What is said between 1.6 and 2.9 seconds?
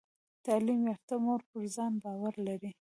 ځان باور لري۔